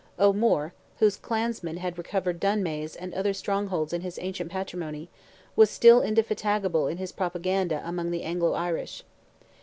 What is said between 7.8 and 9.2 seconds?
among the Anglo Irish.